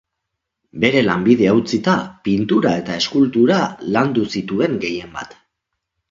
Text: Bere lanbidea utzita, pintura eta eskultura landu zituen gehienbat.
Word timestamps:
Bere 0.83 1.01
lanbidea 1.07 1.51
utzita, 1.57 1.93
pintura 2.27 2.71
eta 2.83 2.95
eskultura 3.01 3.59
landu 3.97 4.23
zituen 4.37 4.79
gehienbat. 4.87 5.37